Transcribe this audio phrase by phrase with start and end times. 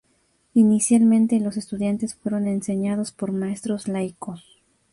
[0.55, 4.59] Inicialmente los estudiantes fueron enseñados por maestros laicos.